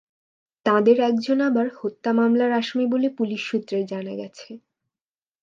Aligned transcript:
তাঁদের 0.65 0.97
একজন 1.09 1.37
আবার 1.41 1.67
হত্যা 1.77 2.11
মামলার 2.13 2.51
আসামি 2.51 2.85
বলে 2.93 3.07
পুলিশ 3.17 3.41
সূত্রে 3.49 3.77
জানা 3.91 4.13
গেছে। 4.15 4.49